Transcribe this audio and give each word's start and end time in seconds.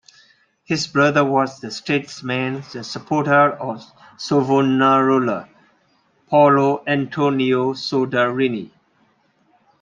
His 0.63 0.87
brother 0.87 1.23
was 1.23 1.59
the 1.59 1.69
statesman 1.69 2.63
and 2.73 2.83
supporter 2.83 3.51
of 3.51 3.85
Savonarola, 4.17 5.47
Paolo 6.27 6.83
Antonio 6.87 7.73
Soderini. 7.73 8.71